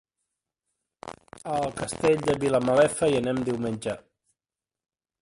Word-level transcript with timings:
A 1.51 1.57
el 1.57 1.69
Castell 1.83 2.25
de 2.31 2.37
Vilamalefa 2.47 3.13
hi 3.13 3.23
anem 3.23 3.47
diumenge. 3.51 3.99